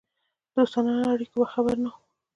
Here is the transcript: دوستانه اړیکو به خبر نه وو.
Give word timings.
دوستانه 0.55 0.93
اړیکو 1.13 1.35
به 1.41 1.47
خبر 1.53 1.75
نه 1.83 1.89
وو. 1.93 1.99